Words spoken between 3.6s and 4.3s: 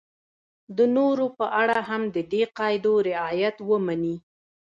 ومني.